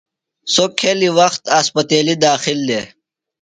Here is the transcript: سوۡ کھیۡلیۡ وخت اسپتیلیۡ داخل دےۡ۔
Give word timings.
سوۡ 0.53 0.69
کھیۡلیۡ 0.79 1.13
وخت 1.19 1.41
اسپتیلیۡ 1.59 2.19
داخل 2.25 2.57
دےۡ۔ 2.67 2.85